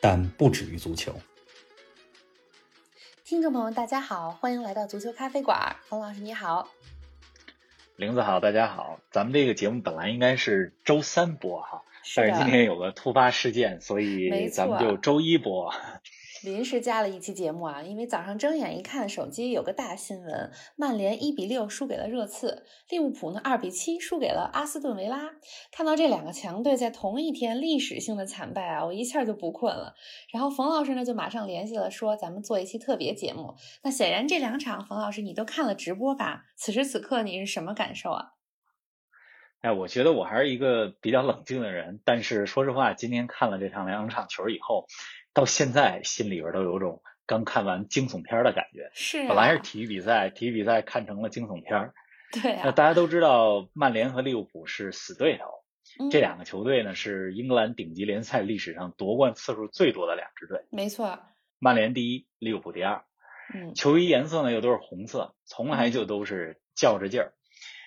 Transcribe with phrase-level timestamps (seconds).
[0.00, 1.14] 但不止于足球。
[3.22, 5.76] 听众朋友，大家好，欢迎来到足球咖啡馆。
[5.82, 6.70] 冯老师你好，
[7.96, 8.98] 玲子好，大家好。
[9.12, 15.74] 咱们这个节目本来应该是周三播哈，是但是今天有个突发事件，所以咱们就周一播。
[16.42, 25.32] 临时加了一期节目啊，因为早上睁眼一看，手机有个大新闻：曼联一比六输给了热刺，利物浦呢二比七输给了阿斯顿维拉。
[25.70, 29.94] 看到这两个强队在同一天历史性的惨败啊，我一下就不困了。
[30.32, 33.54] 然后冯老师呢就马上联系了，说咱们做一期特别节目。
[33.82, 36.44] 那显然这两场，冯老师你都看了直播吧？
[36.56, 38.32] 此时此刻你是什么感受啊？
[39.60, 44.86] 哎，我觉得我还是一个比较冷静的人，但是说实话，今天看了这场两场球以后，
[45.32, 48.90] 到现在心里边都有种刚看完惊悚片的感觉。
[48.94, 51.94] 是、啊，本来是体育比赛，体育比赛看成了惊悚片儿。
[52.32, 55.44] 对啊，那大家都知道，曼联和利物浦是死对头，
[55.98, 60.64] 嗯这两个球队呢是英格兰顶级联赛历史上夺冠次数最多的两支队。
[60.70, 61.18] 没错，
[61.58, 63.04] 曼联第一，利物浦第二。
[63.52, 67.34] 嗯球衣颜色呢又都是红色，从来就都是较着劲儿。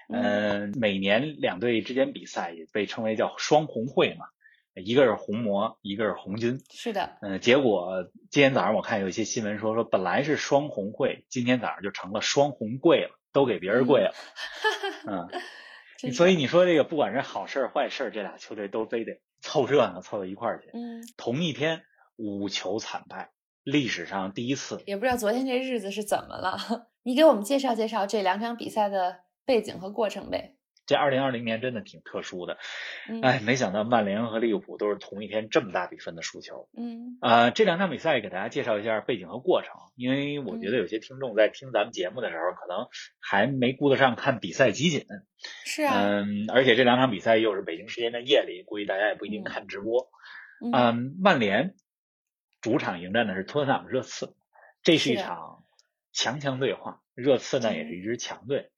[0.09, 4.25] 嗯、每年两队之间比赛也被称为叫双红会嘛，
[4.75, 6.59] 一个是红魔，一个是红军。
[6.71, 14.13] 是的，嗯、结果今天早上我看有一些新闻说，说本来是双红会，今天早上就成了双红贵了，都给别人跪了。
[15.07, 15.29] 嗯，
[15.97, 20.69] 真是所以你说这个不管是好事儿坏事儿，这俩球队都非得凑热闹凑到一块儿去。
[20.73, 21.83] 嗯，同一天
[22.15, 23.31] 五球惨败，
[23.63, 24.81] 历史上第一次。
[24.85, 26.57] 也不知道昨天这日子是怎么了。
[27.03, 30.55] 你给我们介绍介绍这两场比赛的背景和过程呗。
[30.85, 32.57] 这二零二零年真的挺特殊的，
[33.09, 36.67] 嗯，哎，没想到曼联和利物浦都是同一天这么大比分的输球。
[36.77, 42.87] 嗯呃，这两场比赛给大家介绍一下背景和过程，因为我觉得有些听众在听咱们节目的时候，可能
[43.19, 45.05] 还没顾得上看比赛集锦。
[45.65, 50.09] 是啊，嗯，而且这两场比赛又是北京时间的夜里，估计大家也不一定嗯看直播。
[50.61, 51.75] 嗯嗯，曼联
[52.61, 54.35] 主场迎战的是托特纳姆热刺，
[54.83, 55.63] 这是一场
[56.11, 57.01] 强强对话。
[57.13, 58.71] 热刺呢也是一支强队，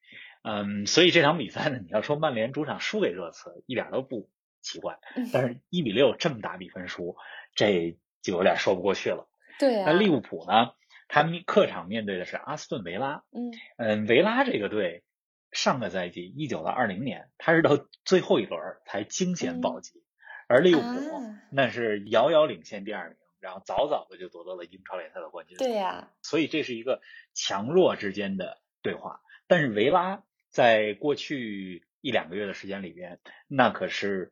[0.48, 4.30] 嗯，所以这场比赛呢，你要说曼联主场输给热刺，一点都不
[4.62, 5.00] 奇怪。
[5.16, 7.18] 嗯但是一比六这么大比分输，
[7.56, 9.28] 这就有点说不过去了。
[9.60, 10.74] 对啊，那利物浦呢，
[11.08, 15.04] 他们客场面对的是阿斯顿维拉，嗯嗯，维拉这个队
[15.52, 20.04] 上个赛季一九到二零年，他是到最后一轮儿才惊险保级，
[20.48, 25.58] 而利物浦、啊那是遥遥领先第二名，然后早早的就夺得了英超联赛的冠军。
[25.58, 27.02] 对呀、所以这是一个
[27.34, 29.22] 强弱之间的对话。
[29.48, 30.24] 但是维拉
[30.56, 34.32] 在过去一两个月的时间里边，那可是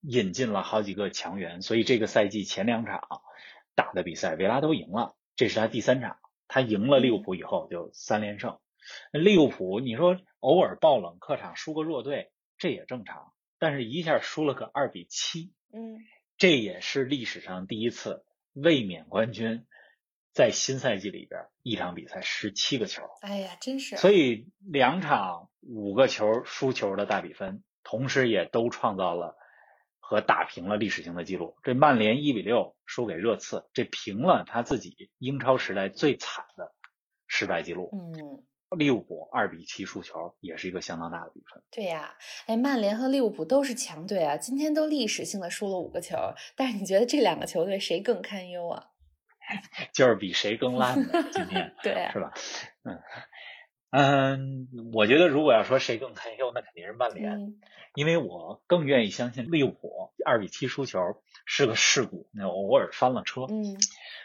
[0.00, 3.02] 引进了好几个强援，所以这个赛季前两场
[3.74, 8.60] 打的比赛，维拉都赢了，这是他第三场，他赢了利物浦以后就三连胜。
[9.10, 15.98] 利物浦，你说偶尔爆冷，客场输个弱队，这也正常，但是一下输了个二比七，嗯
[16.38, 19.66] 这也是历史上第一次卫冕冠军
[20.32, 29.36] 在新赛季里边一场比赛十七个球，哎呀，真是，所以两场五个球输球的大比分，同时也都创造了
[30.00, 31.56] 和打平了历史性的记录。
[31.62, 36.72] 这曼联一比六输给热刺，这平了他自己英超时代最惨的
[37.26, 37.90] 失败记录。
[37.92, 38.42] 嗯，
[38.78, 41.62] 利物浦二比七输球也是一个相当大的比分。
[41.70, 42.16] 对呀、
[42.46, 46.16] 哎，曼联和利物浦都是强队啊，今天都历史性的输了五个球，
[46.56, 48.88] 但是你觉得这两个球队谁更堪忧啊？
[49.92, 51.74] 就是比谁更烂的 今天。
[51.82, 52.32] 对啊是吧？
[52.84, 52.98] 嗯
[53.94, 57.60] 嗯，我觉得如果要说谁更堪忧，那肯定是曼联，嗯
[57.94, 60.98] 因为我更愿意相信利物浦二比七输球
[61.44, 63.42] 是个事故，那偶尔翻了车。
[63.50, 63.76] 嗯，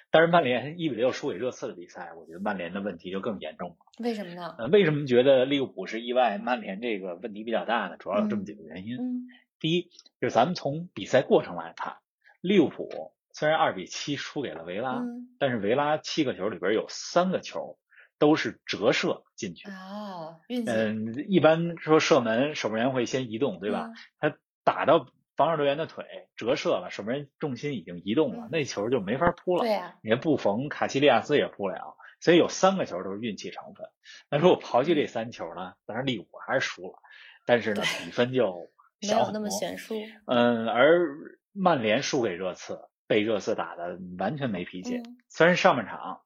[0.09, 3.75] 但是曼联一比六输给热刺的比赛，我觉得曼联的问题就更严重了。
[3.99, 4.55] 为什么呢？
[4.57, 7.97] 呃，为什么觉得利物浦是意外，曼联这个问题比较大呢？
[7.99, 8.95] 主要有这么几个原因。
[8.97, 9.27] 嗯
[9.59, 9.89] 第一，
[10.21, 11.97] 就是咱们从比赛过程来看，
[12.39, 17.77] 利物浦虽然二比七输给了维拉，嗯但是维拉七个球里边有三个球
[18.17, 19.69] 都是折射进去。
[19.69, 23.91] 哦，运气嗯，一般说射门，守门员会先移动，对吧？？
[24.17, 25.05] 他打到
[25.35, 26.03] 防守队员的腿，
[26.35, 29.61] 折射了，守门员重心已经移动了，嗯那球就没法扑了。
[29.61, 33.87] 对呀、你不缝，卡西利亚斯也扑不了，所以有三个球都是运气成分。
[34.31, 36.97] 那如果刨去这三球呢，当然利物浦还是输了，
[37.45, 39.27] 但是呢，比分就没小很多。
[39.27, 39.93] 有那么悬殊。
[40.25, 41.07] 嗯，而
[41.53, 44.97] 曼联输给热刺，被热刺打的完全没脾气。
[44.97, 46.21] 嗯虽然上半场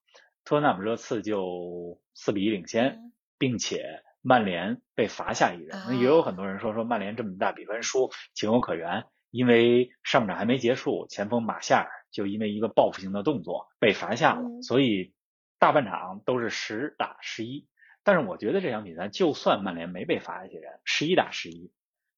[0.45, 15.13] 托纳姆热刺就四比一领先，嗯并且曼联被罚下一人，那也有很多人说说曼联这么大比分输情有可原，因为上半场还没结束，前锋马夏尔就因为一个报复性的动作被罚下了，嗯所以
[15.59, 17.67] 大半场都是十打十一。
[18.03, 21.71] 但是我觉得这场比赛，就算曼联没被罚下去人，十一打十一，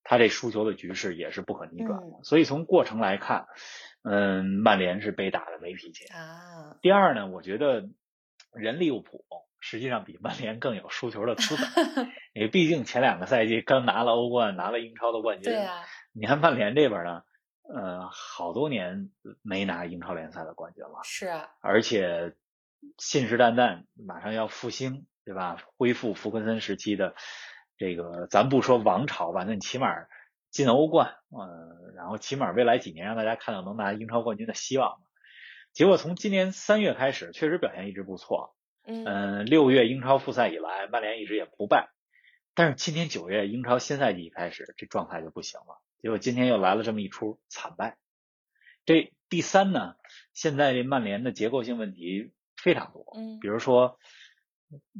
[0.04, 2.19] 他这输球的局势也是不可逆转的。
[2.24, 3.48] 所以从过程来看，
[4.04, 6.06] 嗯，曼联是被打的没脾气。
[6.14, 7.90] 啊，第二呢，我觉得
[8.54, 9.26] 人利物浦
[9.60, 15.52] 实际上比曼联更有输球的资本， 因为毕竟前两个赛季刚拿了欧冠，拿了英超的冠军。
[15.54, 15.84] 对啊，
[16.14, 17.24] 你看曼联这边呢，
[17.74, 19.10] 呃，好多年
[19.42, 22.34] 没拿英超联赛的冠军了，是啊，而且
[22.98, 25.58] 信誓旦旦马上要复兴，对吧？
[25.78, 27.16] 恢复福克森时期的
[27.78, 29.88] 这个，咱不说王朝吧，那你起码
[30.54, 35.02] 进欧冠，嗯、然后起码未来几年让大家看到能拿英超冠军的希望。
[35.74, 38.56] 结果从今年三月开始，确实表现一直不错。
[38.86, 41.90] 嗯嗯，六月英超复赛以来，曼联一直也不败。
[42.54, 45.82] 但是今年九月英超新赛季一开始，这状态就不行了。
[46.02, 47.98] 结果今天又来了这么一出惨败。
[48.86, 49.96] 这第三呢，
[50.34, 53.98] 现在这曼联的结构性问题非常多，嗯比如说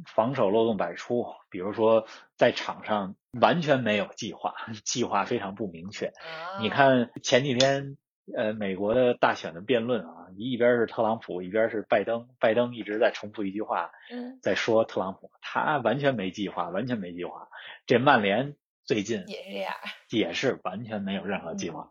[0.06, 2.06] 防守漏洞百出，比如说
[2.36, 4.54] 在场上完全没有计划，
[4.84, 6.06] 计划非常不明确。
[6.06, 7.96] 啊，你看前几天，
[8.36, 17.48] 呃，美国的大选的辩论啊，一边是特朗普，一边是拜登，拜登一直在重复一句话，嗯在说特朗普，他完全没计划，完全没计划。
[17.86, 19.74] 这曼联最近也是这样，
[20.10, 21.90] 也是完全没有任何计划。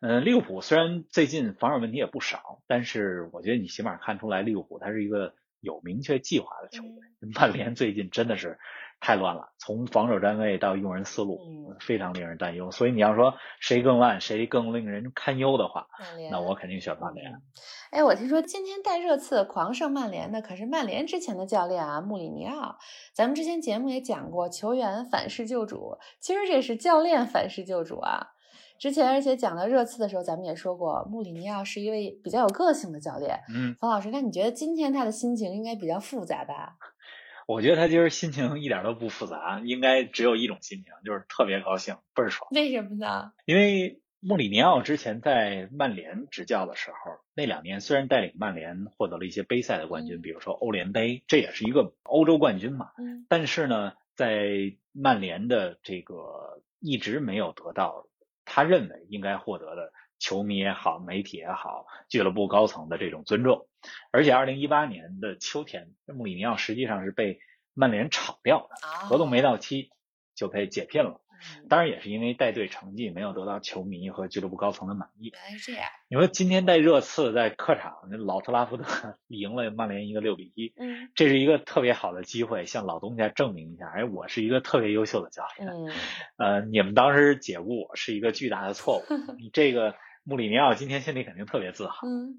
[0.00, 5.34] 嗯，利物浦虽然最近防守问题也不少，但是我觉得你起码看出来利物浦它是一个
[5.66, 6.90] 有明确计划的球队。
[6.90, 8.58] 嗯 曼联最近真的是
[9.00, 12.70] 太乱了，从防守站位到用人思路，嗯非常令人担忧。
[12.70, 15.88] 所以你要说谁更烂，谁更令人堪忧的话，
[16.30, 17.42] 那我肯定选曼联。
[17.90, 22.76] 哎，我听说今天带热刺狂胜曼联的可是曼联之前的教练啊，穆里尼奥。
[23.12, 28.34] 咱们之前节目也讲过，球员反噬救主，其实这是教练反噬救主啊。
[28.78, 33.40] 之前而且讲到热刺的时候，咱们也说过，穆里尼奥是一位比较有个性的教练。
[33.54, 36.76] 嗯，冯老师，那你觉得今天他的心情应该比较复杂吧？
[37.46, 42.48] 我觉得他今儿心情一点都不复杂，应该只有一种心情，就是特别高兴，倍儿爽。
[42.50, 43.32] 为什么呢？
[43.44, 46.96] 因为穆里尼奥之前在曼联执教的时候，
[47.34, 52.90] 那两年虽然带领曼联获得了一些杯赛的冠军，嗯比如说欧联杯，这也是一个欧洲冠军嘛。
[52.98, 58.06] 嗯但是呢，在曼联的这个一直没有得到
[58.46, 63.68] 他认为应该获得的球迷也好、媒体也好、俱乐部高层的这种尊重。
[64.10, 67.40] 而且，二零一八年的秋天，穆里尼奥实际上是被
[67.74, 69.90] 曼联炒掉的，啊，合同没到期
[70.34, 71.20] 就被解聘了。
[71.40, 75.30] 嗯当然，也是因为带队成绩没有得到球迷和俱乐部高层的满意。
[75.32, 75.88] 原来是这样。
[76.08, 78.84] 你说今天带热刺在客场，那老特拉福德
[79.28, 85.68] 赢了曼联一个六比一，嗯这是一个特别好的机会，向老东家证明一下，哎，我是一个特别优秀的教练。
[85.70, 85.92] 嗯
[86.38, 89.02] 呃，你们当时解雇我是一个巨大的错误。
[89.38, 89.94] 你这个
[90.24, 92.06] 穆里尼奥今天心里肯定特别自豪。
[92.06, 92.36] 嗯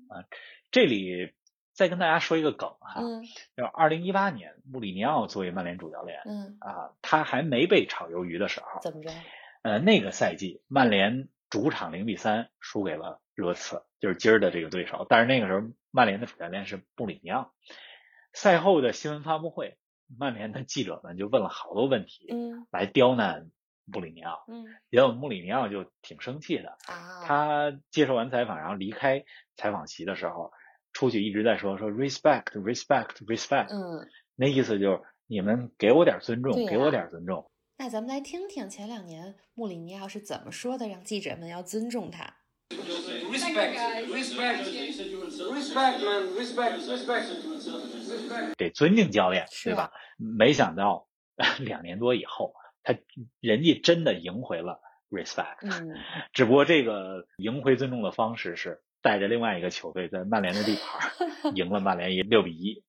[0.70, 1.32] 这里
[1.78, 3.22] 再跟大家说一个梗哈，嗯
[3.56, 9.12] 就是二零一八年穆里尼奥作为曼联主教练嗯，啊，他还没被炒鱿鱼的时候，怎么着？
[9.62, 15.06] 呃，那个赛季曼联主场零比三输给了热刺，就是今儿的这个对手。
[15.08, 17.54] 但是那个时候曼联的主教练是穆里尼奥。
[18.34, 19.78] 赛后的新闻发布会，
[20.18, 23.52] 曼联的记者们就问了好多问题，嗯来刁难
[23.86, 24.46] 穆里尼奥。
[24.48, 30.52] 嗯结果穆里尼奥就挺生气的，啊，他接受完采访，然后离开采访席的时候，
[30.98, 37.48] 出去一直在说说 respect respect respect，、嗯，那意思就是你们给我点尊重，给我点尊重。
[37.78, 42.38] 那咱们来听听前两年穆里尼奥是怎么说的，让记者们要尊重他。
[42.72, 44.64] Respect, respect,
[45.54, 48.56] respect, man, respect, respect, respect.
[48.58, 49.92] 得尊敬教练，是对吧？
[50.18, 51.08] 没想到
[51.62, 52.96] 两年多以后，他
[53.40, 55.96] 人家真的赢回了 respect，、嗯
[56.34, 62.84] 只不过这个赢回尊重的方式是带着另外一个球队在曼联的地盘 赢了曼联一六比一。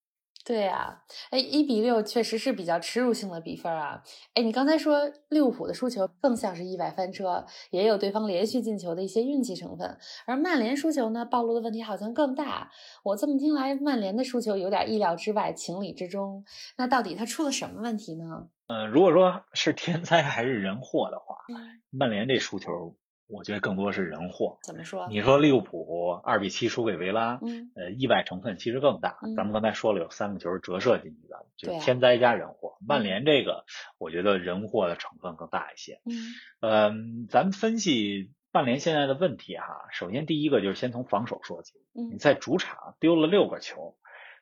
[0.45, 4.03] 对呀、哎，一比六确实是比较耻辱性的比分啊。
[4.35, 12.71] 哎，你刚才说利物浦的输球更像是意外翻车，也有对方连续进球的一些运气成分，而曼联输球呢，暴露的问题好像更大。
[13.05, 16.45] 我这么听来，曼联的输球有点意料之外，情理之中。
[16.79, 18.49] 那到底他出了什么问题呢？
[18.69, 22.97] 呃，如果说是天灾还是人祸的话，嗯，曼联这输球，
[23.29, 24.59] 我觉得更多是人祸。
[24.63, 25.07] 怎么说？
[25.09, 29.19] 你说利物浦二比七输给维拉，嗯呃，意外成分其实更大。
[29.23, 32.79] 嗯咱们刚才说了，有三个球是折射进去的，就天灾加人祸。
[32.87, 33.65] 曼联这个，
[33.99, 36.01] 我觉得人祸的成分更大一些。
[36.05, 36.15] 嗯
[36.61, 41.75] 嗯，咱们分析曼联现在的问题哈，首先第一个就是先从防守说起。
[41.93, 43.97] 你嗯，在主场丢了六个球，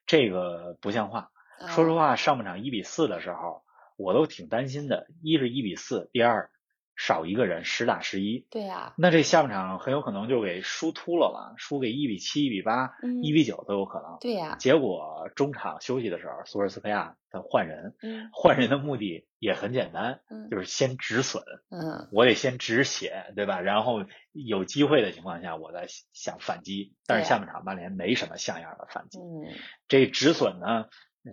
[0.06, 1.30] 这个不像话。
[1.68, 3.62] 说实哦，话，上半场一比四的时候，
[3.96, 5.06] 我都挺担心的。
[5.22, 6.50] 一是一比四，第二
[6.96, 8.46] 少一个人，十打十一。
[8.50, 14.16] 对呀，那这下半场很有可能就给输秃了嘛，输给一比七、一比八、嗯一比九都有可能。
[14.20, 23.60] 对呀，结果中场休息的时候，索尔斯克亚他换人，嗯换人的目的也很简单，嗯就是先止损，嗯，我得先止血，对吧？
[23.60, 26.94] 然后有机会的情况下，我再想反击。
[27.06, 29.52] 但是下半场曼联没什么像样的反击，嗯
[29.86, 30.86] 这止损呢，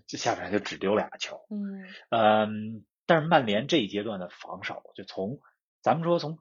[0.08, 1.40] 这下半场就只丢俩球。
[1.50, 5.40] 嗯嗯，但是曼联这一阶段的防守，就从
[5.84, 6.40] 咱们说从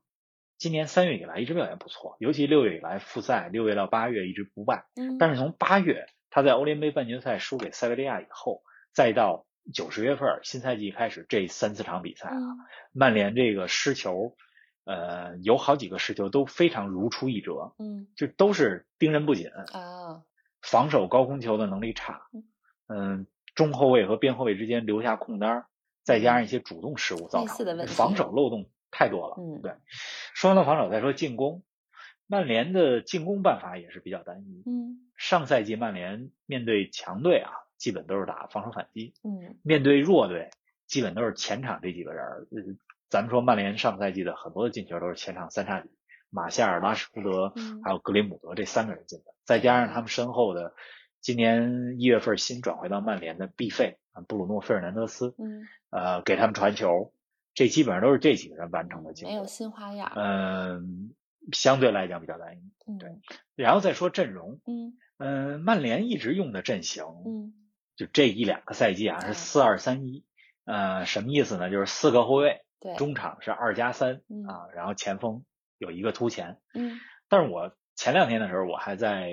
[0.56, 4.87] 今年三月以来一直表现不错，尤其六月以来复赛，六月到八月一直不败。
[4.94, 8.62] 嗯，但是从八月他在欧联杯半决赛输给塞维利亚以后，
[8.94, 9.44] 再到
[9.75, 12.58] 九十月份新赛季开始这三四场比赛啊，嗯。
[12.92, 14.37] 曼联这个失球，
[14.84, 18.06] 呃，有好几个失球都非常如出一辙，嗯。
[18.16, 20.22] 就都是盯人不紧，啊，
[20.61, 22.22] 防守高空球的能力差，
[22.87, 25.66] 嗯，中后卫和边后卫之间留下空单儿，
[26.04, 29.34] 再加上一些主动失误造类似的防守漏洞太多了。
[29.38, 29.75] 嗯对。
[30.34, 31.64] 说完了防守，再说进攻，
[32.28, 34.62] 曼联的进攻办法也是比较单一。
[34.64, 40.50] 嗯上赛季曼联面对强队啊，基本都是打防守反击；嗯面对弱队，
[40.87, 42.46] 基本都是前场这几个人儿。
[42.50, 42.62] 呃，
[43.08, 45.90] 咱们说曼联上赛季的很多的进球都是前场三叉戟，
[46.30, 50.75] 马夏尔、拉什福德嗯还有格林姆德这三个人进的，再加上他们身后的
[51.20, 57.12] 今年一月份新转回到曼联的毕费啊，布鲁诺·费尔南德斯，嗯，呃，给他们传球，
[57.54, 59.47] 这基本上都是这几个人完成的进没有。
[59.47, 61.12] 新花样，嗯，
[61.52, 62.61] 相对来讲比较单一。
[62.87, 63.11] 嗯对
[63.54, 67.54] 然后再说阵容，嗯嗯，曼联一直用的阵型，嗯
[67.94, 70.25] 就这一两个赛季啊哎是四二三一，
[70.64, 71.71] 呃，什么意思呢？
[71.71, 75.44] 就是四个后卫，对，中场是二加三嗯啊，然后前锋
[75.78, 76.59] 有一个突前。
[76.75, 79.30] 嗯但是我前两天的时候，我还在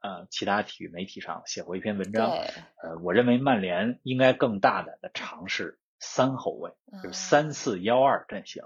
[0.00, 2.38] 呃其他体育媒体上写过一篇文章，对，
[2.82, 6.72] 呃，我认为曼联应该更大胆的尝试三后卫，
[7.02, 8.62] 就是啊三四幺二阵型，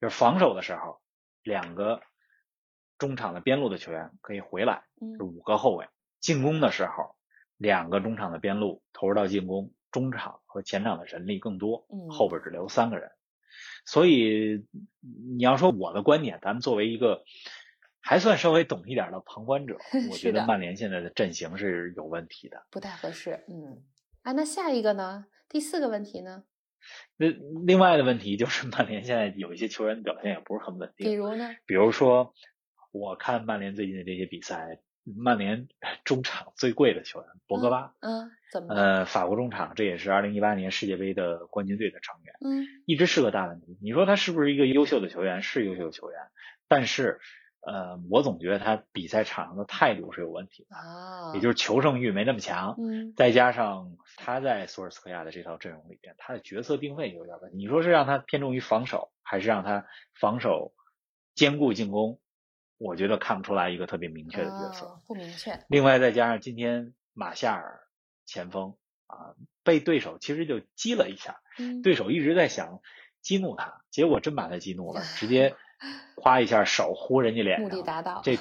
[0.00, 1.00] 就是防守的时候，
[1.42, 2.00] 两个
[2.98, 5.86] 中场的边路的球员可以回来，嗯是五个后卫；
[6.20, 7.16] 进攻的时候，
[7.56, 13.10] 两个中场的边路投入到进攻，中场和前场的人力更多，嗯后边只留三个人。
[13.84, 14.64] 所以
[15.36, 17.24] 你要说我的观点，咱们作为一个
[18.00, 19.76] 还算稍微懂一点的旁观者，
[20.10, 22.64] 我觉得曼联现在的阵型是有问题的。
[22.70, 23.82] 不太合适，嗯，
[24.22, 25.26] 啊，那下一个呢？
[25.48, 26.44] 第四个问题呢？
[27.16, 27.28] 那
[27.64, 31.50] 另外的问题就是曼联现在有一些球员的表现也不是很稳定，比如呢？
[31.66, 32.34] 比如说
[32.90, 35.68] 我看曼联最近的这些比赛，曼联
[36.04, 38.74] 中场最贵的球员博格巴，嗯，怎么？
[38.74, 43.78] 呃，法国中场，这也是二零一八年世界杯的冠军队的成员，嗯一直是个大问题。
[43.80, 45.42] 你说他是不是一个优秀的球员？
[45.42, 46.18] 是优秀的球员，
[46.68, 47.20] 但是
[47.64, 52.74] 呃，我总觉得他比赛场上的态度是有问题的，啊，也就是求胜欲没那么强。
[52.78, 57.56] 嗯再加上他在索尔斯克亚的这套阵容里边，他的角色定位有点问题。
[57.56, 59.86] 你说是让他偏重于防守，还是让他
[60.18, 60.74] 防守
[61.34, 62.18] 兼顾进攻？
[62.78, 64.86] 我觉得看不出来一个特别明确的角色。
[64.86, 67.82] 哦不明确，另外再加上今天马夏尔
[68.26, 68.74] 前锋
[69.06, 72.80] 啊，被对手其实就激了一下，嗯，对手一直在想
[73.20, 75.54] 激怒他，结果真把他激怒了，直接
[76.16, 78.38] 夸一下手呼人家脸目的上，达到，这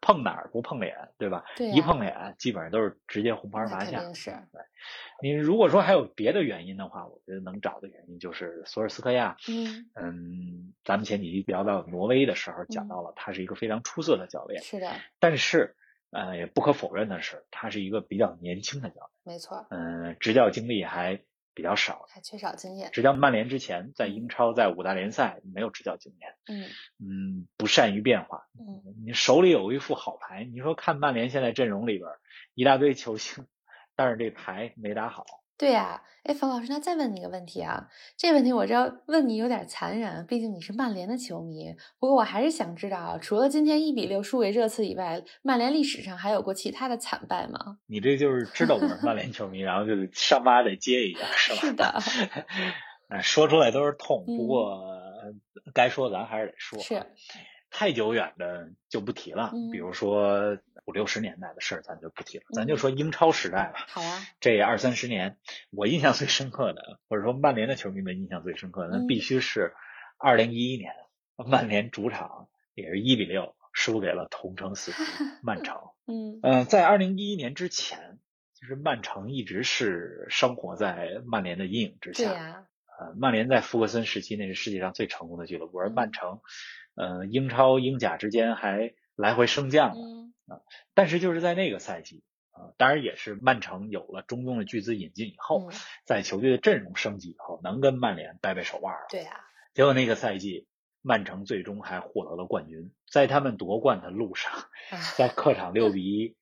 [0.00, 1.44] 碰哪儿不碰脸，对吧？
[1.58, 4.12] 一碰脸基本上都是直接红牌那罚下。
[4.12, 4.32] 是，
[5.20, 9.36] 你如果说还有别的原因的话，我觉得能找的原因就是索尔斯克亚。
[9.48, 12.88] 嗯，嗯，咱们前几期聊到挪威的时候，讲嗯。
[12.88, 15.74] 到了他是一个非常出色的教练，是的，但是
[16.10, 21.20] 呃，也不可否认的是，他是一个比较年轻的教练没错，练，嗯、执教经历还
[21.56, 22.04] 比较少。
[22.08, 26.68] 还缺少经验，执教曼联之前，在英超、在五大联赛没有执教经验，嗯
[27.00, 28.46] 嗯，不善于变化。
[28.60, 32.10] 嗯你手里有一副好牌，你说看曼联现在阵容里边
[32.54, 33.46] 一大堆球星，
[33.96, 35.24] 但是这牌没打好。
[35.58, 41.74] 对呀、哎，冯老师，那再问你一个问题啊，这问题我知道问你有点残忍，毕竟你是曼联的球迷。
[41.98, 47.78] 不过我还是想知道啊，除了今天一比六输给热刺以外，曼联历史上还有过其他的惨败吗？
[47.86, 51.98] 你这就是知道我是曼联球迷，然后就上巴得接一下，是吧？
[52.00, 52.46] 是的，
[53.08, 55.32] 哎说出来都是痛，嗯不过呃
[55.72, 56.78] 该说咱还是得说。
[56.80, 57.02] 是，
[57.70, 63.84] 太久远的就不提了，嗯比如说五六十年代的事儿，咱就不提了，咱就嗯说英超时代吧。
[63.88, 65.36] 好啊， 这二三十年，
[65.70, 69.74] 我印象最深刻的，或者说曼联的球迷们印象最深刻的，那嗯必须是
[70.16, 70.92] 二零一一年
[71.36, 74.98] 曼联主场也是一比六输给了同城死敌
[75.42, 75.76] 曼城。
[76.06, 78.18] 嗯嗯、在二零一一年之前，
[78.54, 82.28] 其实曼城一直是生活在曼联的阴影之下。
[82.30, 82.66] 对呀，
[82.98, 86.40] 呃，曼联在福格森时期那是世界上最成功的俱乐部，而嗯曼城，
[86.94, 89.96] 呃，英超、英甲之间还来回升降了。
[89.96, 90.32] 嗯
[90.94, 99.06] 但是就是在那个赛季，啊、当然也是曼城有了中东的巨资引进以后，嗯，在球队的阵容升级以后，能跟曼联掰掰手腕了。
[99.10, 99.40] 对啊，
[99.74, 100.68] 结果那个赛季，
[101.02, 102.92] 曼城最终还获得了冠军。
[103.10, 106.36] 在他们夺冠的路上，啊在客场六比一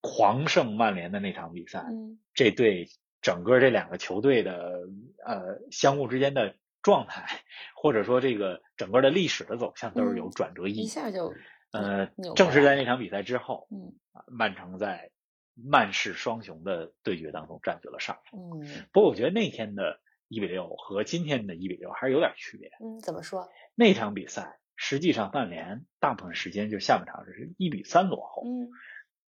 [0.00, 2.88] 狂胜曼联的那场比赛，嗯这对
[3.20, 4.88] 整个这两个球队的
[5.26, 7.26] 呃相互之间的状态，
[7.76, 10.80] 或者说这个整个的历史的走向都是有嗯转折意义。
[10.84, 11.34] 一下就
[11.72, 15.10] 呃，正是在那场比赛之后，嗯啊曼城在
[15.54, 18.60] 曼市双雄的对决当中占据了上风。
[18.62, 22.70] 嗯不过我觉得那天的一比六和今天的一比六还是有点区别。
[22.80, 23.48] 嗯，怎么说？
[23.74, 28.70] 那场比赛实际上曼联大部分时间就下半场是一比三落后，嗯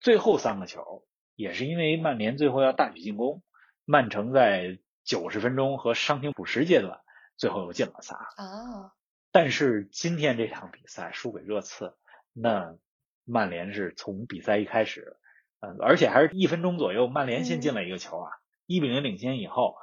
[0.00, 3.42] 最后三个球也是因为曼联最后要大举进攻，
[3.84, 7.00] 曼城在九十分钟和伤停补时阶段
[7.36, 8.16] 最后又进了仨。
[8.36, 8.92] 啊，
[9.32, 11.96] 但是今天这场比赛输给热刺，
[12.32, 12.76] 那
[13.24, 15.16] 曼联是从比赛一开始，
[15.60, 18.30] 嗯，而且还是一分钟左右，曼联先进了一个球啊，
[18.66, 19.76] 一、比零领先以后，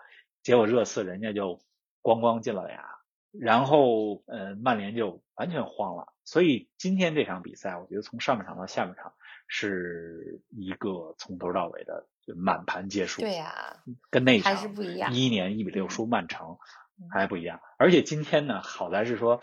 [0.44, 1.62] 结果热刺人家就
[2.02, 2.84] 咣咣进了俩，
[3.32, 6.14] 然后呃，曼联就完全慌了。
[6.24, 9.14] 所以今天这场比赛，我觉得从上半场到下半场
[9.48, 13.78] 是一个从头到尾的就满盘皆输，对呀，
[14.10, 15.14] 跟那还场是不一样。
[15.14, 16.58] 一一年一比六嗯输曼城
[17.00, 19.40] 嗯还不一样，而且今天呢，好在是说，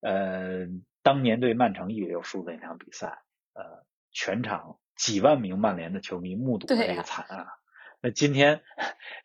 [0.00, 0.66] 呃，
[1.02, 3.22] 当年对曼城一比六输的那场比赛，
[3.54, 7.46] 呃，全场几万名曼联的球迷目睹了这个惨案。
[8.00, 8.62] 那今天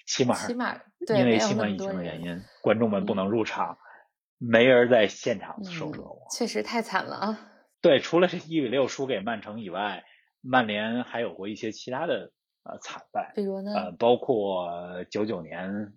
[0.05, 3.77] 起码起码对因为新冠疫情的原因，观众们不嗯能入场，
[4.37, 7.39] 没人在现场受折嗯磨。，确实太惨了啊。
[7.81, 10.03] 对，除了这一比六输给曼城以外，
[10.41, 12.31] 曼联还有过一些其他的
[12.63, 13.33] 呃惨败。
[13.35, 13.73] 比如呢？
[13.73, 15.93] 呃，包括九九年，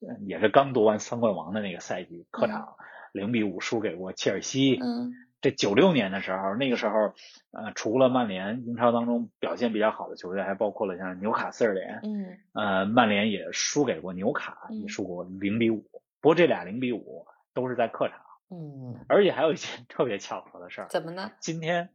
[0.00, 2.76] 嗯也是刚夺完三冠王的那个赛季，客嗯场
[3.18, 4.78] 零比五输给过切尔西。
[4.80, 7.14] 嗯这九六年的时候，那个时候，
[7.52, 15.82] 呃，除了曼联，英超当中表现比较好的球队，还包括了像纽卡斯尔联，嗯呃，曼联也输给过纽卡，也嗯输过零比五。
[16.20, 18.18] 不过这俩零比五都是在客场，
[18.50, 21.30] 嗯，而且还有一件特别巧合的事儿，怎么呢？
[21.38, 21.90] 今天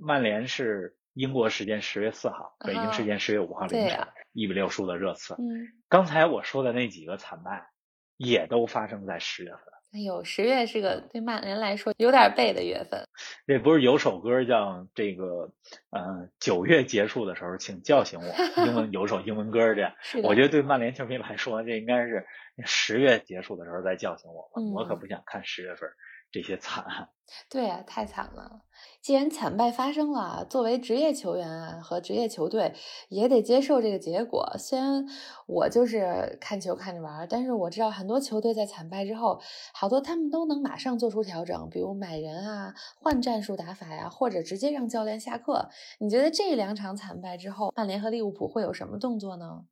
[0.00, 5.34] 曼联是英国时间十月四号，北京时间十月五号凌晨一比六输的热刺。
[5.34, 7.68] 嗯，刚才我说的那几个惨败，
[8.16, 9.60] 也都发生在十月份。
[9.92, 13.02] 哎呦，十月是个对曼联来说有点背的月份。
[13.46, 15.52] 这不是有首歌叫这个，
[15.90, 18.64] 呃，九月结束的时候，请叫醒我。
[18.64, 22.24] 英文有首英文歌这样， 我觉得对曼联球迷来说，这应该是
[22.64, 24.62] 十月结束的时候再叫醒我吧。
[24.62, 25.88] 嗯我可不想看十月份
[26.30, 27.08] 这些惨案。
[27.48, 28.62] 对啊，太惨了。
[29.00, 32.74] 既然惨败发生了，作为职业球员啊和职业球队
[33.08, 34.52] 也得接受这个结果。
[34.58, 35.06] 虽然
[35.46, 39.40] 我就是看球看着玩儿，但是我知道很多球队在惨败之后，
[39.72, 45.68] 好多他们都能马上做出调整，比如买人啊、换战术打法呀，或者直接让教练下课。
[46.00, 49.64] 你觉得这两场惨败之后，曼联和利物浦会有什么动作呢？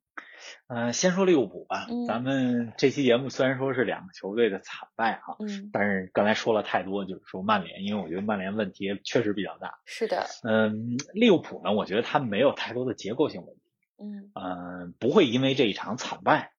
[0.67, 1.87] 嗯、先说利物浦吧。
[1.89, 9.79] 嗯咱们这期节目虽然说是两个球队的惨败哈，嗯，但是刚才说了太多，就是说曼联，因为我觉得曼联问题确实比较大。
[9.85, 13.61] 是的，嗯，利物浦呢，我觉得他没有太多的结构性问题。
[14.01, 16.53] 嗯嗯，不会因为这一场惨败，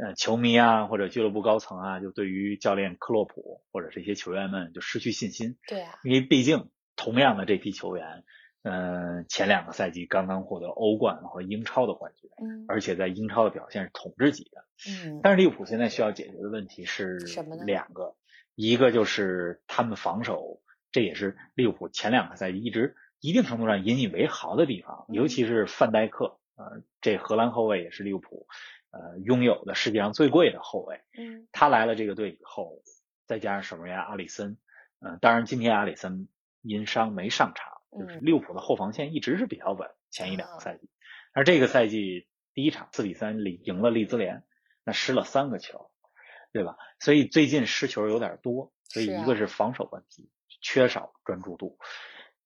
[0.00, 8.24] 呃，球迷啊或者俱乐部高层啊，就对于教练克洛普或者这些球员们就失去信心，对啊，因为毕竟同样的这批球员，
[8.70, 14.64] 嗯、前两个赛季刚刚获得欧冠和英超的冠军，嗯而且在英超的表现是统治级的。
[14.88, 18.14] 嗯但是利物浦现在需要解决的问题是什么呢两个，
[18.54, 20.60] 一个就是他们防守，
[20.92, 28.46] 这也是利物浦前两个赛季一直一定程度上引以为豪的地方，嗯尤其是范戴克，呃，这荷兰后卫也是利物浦
[28.90, 31.00] 呃拥有的世界上最贵的后卫。
[31.18, 32.82] 嗯他来了这个队以后，
[33.26, 34.58] 再加上守门员阿里森，
[35.00, 36.28] 嗯、当然今天阿里森
[36.62, 40.88] 因伤没上场，就是嗯利物浦的后防线一直是比较稳，前一两啊个赛季，
[41.32, 44.44] 而这个赛季第一场四比三里赢了利兹联，
[44.84, 45.90] 那失了三个球，
[46.52, 46.76] 对吧？
[46.98, 51.78] 所以最近失球有点多，所以一个是防守问题，缺少专注度。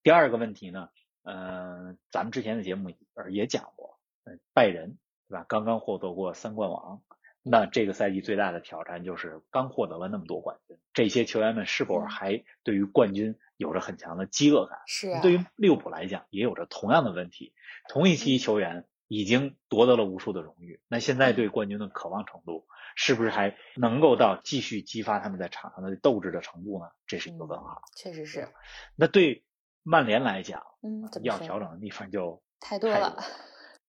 [0.03, 0.89] 第二个问题呢，
[1.23, 2.93] 呃，咱们之前的节目
[3.31, 5.47] 也讲过，呃，拜仁对吧？
[5.49, 7.03] 刚刚获得过三冠王，
[7.43, 14.79] 那这个赛季最大的挑战就是刚获得了那么多冠军，这些球员们是否嗯还对于冠军有着很强的饥饿感？
[14.87, 17.53] 是啊，对于利物浦来讲，也有着同样的问题。
[17.89, 26.87] 同一批球员已经夺得了无数的荣誉，那现在对冠军的渴望程度，是不是还能够到继续激发他们在场上的斗志的程度呢？
[27.07, 27.83] 这是一个问号。
[27.97, 28.49] 确实是，
[28.97, 29.45] 那对
[29.83, 33.21] 曼联来讲，嗯，要调整的地方就太多了，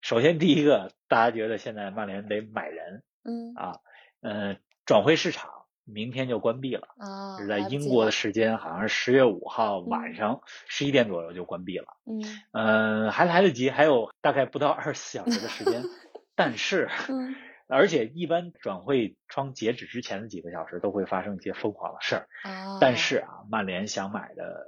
[0.02, 3.54] 首先第一个，大家觉得现在曼联得买人嗯。
[3.56, 3.80] 啊，
[4.22, 5.50] 呃，转会市场
[5.86, 9.90] 明天就关闭了，啊，是在英国的时间，好像是十月五号嗯。
[9.90, 11.86] 晚上十一点左右就关闭了。
[12.06, 12.22] 嗯。
[12.52, 15.84] 呃，还来得及，还有大概不到二十四小时的时间，
[16.36, 17.36] 但是，嗯。
[17.66, 22.28] 而且一般转会窗截止之前的几个小时都会发生一些疯狂的事儿。
[22.44, 22.98] 啊，但。
[22.98, 24.68] 是啊，曼联想买的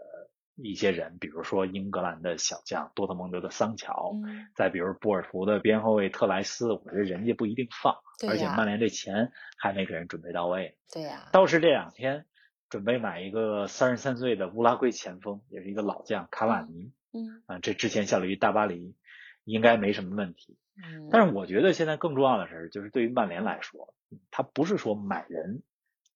[0.55, 7.95] 一些人，比如说英格兰的小将多特蒙德的桑乔，嗯，再比如波尔图的边后卫特莱斯，我觉得人家不一定放，
[8.29, 10.77] 而且曼联这钱还没给人准备到位。
[10.91, 12.25] 对呀，倒是这两天
[12.69, 18.95] 准备买一个三十三岁的乌拉圭前锋，也是一个老将卡瓦尼嗯啊，这之前效力于大巴黎，
[19.43, 20.57] 应该没什么问题。
[20.77, 23.93] 嗯，但是我觉得现在更重要的是，就是对于曼联来说，
[24.31, 25.63] 他不是说买人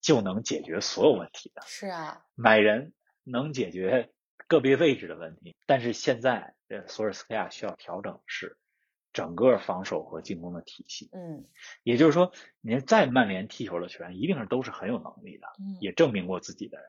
[0.01, 4.09] 就能解决所有问题的，是啊，买人能解决
[4.49, 8.57] 个别位置的问题，但是现在呃索尔斯克亚需要调整的是
[9.13, 11.09] 整个防守和进攻的体系。
[11.13, 11.45] 嗯
[11.83, 16.87] 也就是说，你在曼联踢球的球员一定是都是很有能力的，嗯，也证明过自己的人。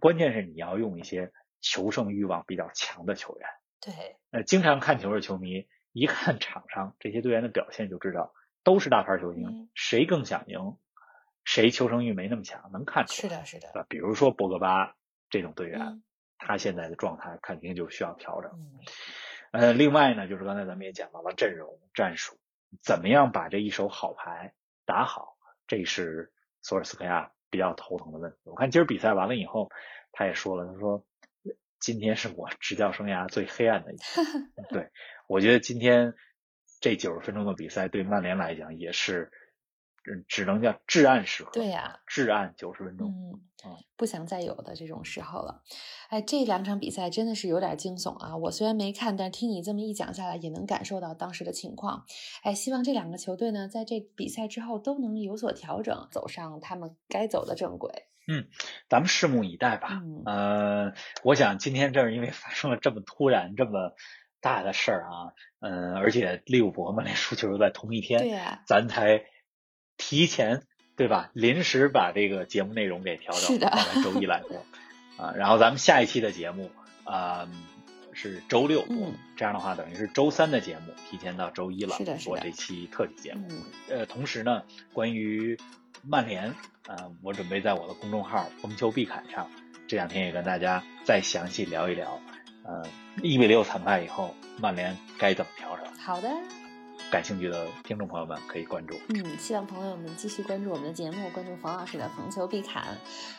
[0.00, 3.48] 关键是你要用一些求胜欲望比较强的球员。
[3.80, 8.32] 对，呃，经常看球的球迷一看场上这些队员的表现，就知道
[8.64, 10.78] 都是大牌球星，嗯谁更想赢，
[11.44, 13.28] 谁求胜欲没那么强，能看出来。
[13.28, 14.96] 是的，是的，啊，比如说博格巴
[15.30, 16.02] 这种队员，嗯
[16.38, 18.50] 他现在的状态肯定就需要调整。
[18.52, 18.80] 嗯
[19.52, 22.36] 呃，另外呢，就是刚才咱们也讲到了阵容战术，
[22.82, 24.52] 怎么样把这一手好牌
[24.84, 25.36] 打好，
[25.68, 28.38] 这是索尔斯克亚比较头疼的问题。
[28.42, 29.70] 我看今儿比赛完了以后，
[30.10, 31.06] 他也说了，他说
[31.78, 34.26] 今天是我执教生涯最黑暗的一天。
[34.70, 34.90] 对，
[35.28, 36.14] 我觉得今天
[36.80, 39.30] 这九十分钟的比赛对曼联来讲也是，
[40.10, 41.52] 嗯，只能叫至暗时刻。
[41.52, 43.40] 对呀至暗九十分钟。
[43.96, 45.62] 不想再有的这种时候了。
[46.08, 48.36] 哎，这两场比赛真的是有点惊悚啊！
[48.36, 52.04] 我虽然没看，但听你这么一讲下来，也能感受到当时的情况。
[52.42, 57.90] 哎，希望这两个球队呢，在这比赛之后都能有所调整，走上他们该走的正轨。
[58.26, 58.48] 嗯
[58.88, 60.00] 咱们拭目以待吧。
[60.02, 63.94] 嗯呃，我想今天正是因为发生了这么突然、这么
[64.40, 69.24] 大的事儿啊，嗯、而且利物浦和曼联输球又在同一天，对呀、咱才
[69.98, 70.66] 提前
[70.96, 71.30] 对吧？
[71.32, 74.64] 临时把这个节目内容给调整，放在周一来播
[75.16, 75.32] 啊。
[75.36, 76.70] 然后咱们下一期的节目
[77.04, 77.48] 啊、
[78.12, 83.46] 是周六播，嗯这样的话等于是周三的节目提前到周一了，是的是的播这期特辑节目。
[83.50, 85.58] 嗯，呃，同时呢，关于
[86.02, 86.54] 曼联，
[86.86, 89.50] 呃，我准备在我的公众号“风球必侃”上，
[89.88, 92.20] 这两天也跟大家再详细聊一聊，
[92.62, 92.82] 呃，
[93.22, 95.92] 一比六惨败以后，曼联该怎么调整？
[95.98, 96.28] 好的。
[97.10, 98.98] 感兴趣的听众朋友们可以关注。
[99.08, 102.84] 嗯，希望朋友们继续关注我们的节目，关注冯老师的逢球必砍。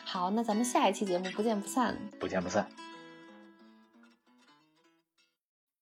[0.04, 1.96] 好，那咱们下一期节目不见不散。
[2.18, 2.66] 不见不散。